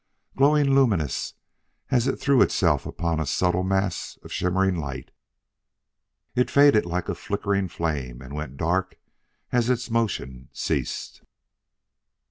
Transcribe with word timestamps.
Glowingly 0.35 0.73
luminous 0.73 1.35
as 1.91 2.07
it 2.07 2.15
threw 2.15 2.41
itself 2.41 2.87
upon 2.87 3.19
a 3.19 3.25
subtle 3.27 3.61
mass 3.61 4.17
of 4.23 4.31
shimmering 4.31 4.75
light, 4.75 5.11
it 6.33 6.49
faded 6.49 6.87
like 6.87 7.07
a 7.07 7.13
flickering 7.13 7.67
flame 7.67 8.19
and 8.19 8.33
went 8.33 8.57
dark 8.57 8.97
as 9.51 9.69
its 9.69 9.91
motion 9.91 10.49
ceased. 10.53 11.21